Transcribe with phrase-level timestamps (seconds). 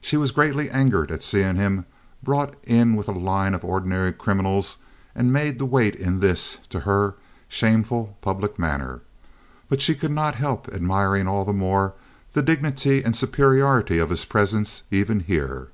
[0.00, 1.84] She was greatly angered at seeing him
[2.22, 4.78] brought in with a line of ordinary criminals
[5.14, 9.02] and made to wait in this, to her, shameful public manner,
[9.68, 11.92] but she could not help admiring all the more
[12.32, 15.68] the dignity and superiority of his presence even here.